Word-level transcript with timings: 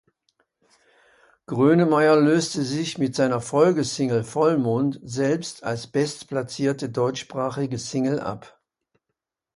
Grönemeyer 1.45 2.15
löste 2.15 2.63
sich 2.63 2.97
mit 2.97 3.15
seiner 3.15 3.39
Folgesingle 3.39 4.23
"Vollmond" 4.23 4.99
selbst 5.03 5.63
als 5.63 5.85
bestplatzierte 5.85 6.89
deutschsprachige 6.89 7.77
Single 7.77 8.19
ab. 8.19 8.59